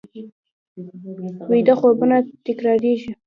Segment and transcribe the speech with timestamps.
[1.49, 3.11] ویده خوبونه تکرارېږي